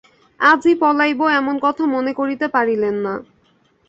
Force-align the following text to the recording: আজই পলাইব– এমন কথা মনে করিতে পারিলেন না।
আজই 0.39 0.73
পলাইব– 0.75 1.21
এমন 1.39 1.55
কথা 1.61 1.83
মনে 1.85 2.11
করিতে 2.13 2.45
পারিলেন 2.47 2.95
না। 3.05 3.13